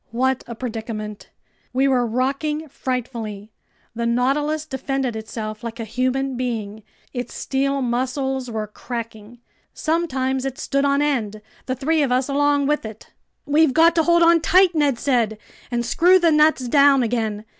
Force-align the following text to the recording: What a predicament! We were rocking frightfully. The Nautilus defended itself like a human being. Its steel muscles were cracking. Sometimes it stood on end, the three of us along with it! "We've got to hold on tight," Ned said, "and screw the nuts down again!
What 0.09 0.43
a 0.47 0.55
predicament! 0.55 1.29
We 1.73 1.87
were 1.87 2.07
rocking 2.07 2.67
frightfully. 2.69 3.51
The 3.93 4.07
Nautilus 4.07 4.65
defended 4.65 5.15
itself 5.15 5.63
like 5.63 5.79
a 5.79 5.83
human 5.85 6.35
being. 6.35 6.81
Its 7.13 7.35
steel 7.35 7.83
muscles 7.83 8.49
were 8.49 8.65
cracking. 8.65 9.37
Sometimes 9.75 10.43
it 10.43 10.57
stood 10.57 10.85
on 10.85 11.03
end, 11.03 11.39
the 11.67 11.75
three 11.75 12.01
of 12.01 12.11
us 12.11 12.27
along 12.27 12.65
with 12.65 12.83
it! 12.83 13.11
"We've 13.45 13.75
got 13.75 13.93
to 13.93 14.01
hold 14.01 14.23
on 14.23 14.41
tight," 14.41 14.73
Ned 14.73 14.97
said, 14.97 15.37
"and 15.69 15.85
screw 15.85 16.17
the 16.17 16.31
nuts 16.31 16.67
down 16.67 17.03
again! 17.03 17.45